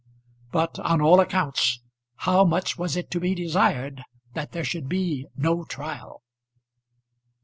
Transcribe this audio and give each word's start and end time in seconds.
But 0.51 0.79
on 0.79 0.99
all 0.99 1.19
accounts 1.19 1.79
how 2.15 2.43
much 2.43 2.75
was 2.75 2.95
it 2.97 3.11
to 3.11 3.19
be 3.19 3.35
desired 3.35 4.01
that 4.33 4.51
there 4.51 4.63
should 4.63 4.89
be 4.89 5.27
no 5.37 5.63
trial! 5.63 6.23